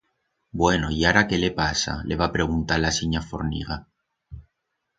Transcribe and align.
Bueno 0.51 0.89
y 0.89 1.05
ara 1.05 1.27
qué 1.27 1.37
le 1.37 1.51
pasa, 1.51 2.01
le 2.05 2.15
va 2.21 2.31
preguntar 2.37 2.79
la 2.81 2.91
sinya 2.99 3.21
Forniga. 3.21 3.79